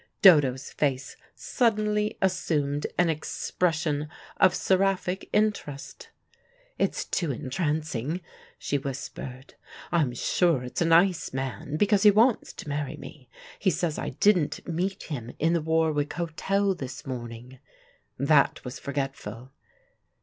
[0.23, 6.09] Dodo's face suddenly assumed an expression of seraphic interest.
[6.79, 8.21] "It's too entrancing,"
[8.57, 9.53] she whispered.
[9.91, 13.29] "I'm sure it's a nice man, because he wants to marry me.
[13.59, 17.59] He says I didn't meet him in the Warwick Hotel this morning.
[18.17, 19.51] That was forgetful.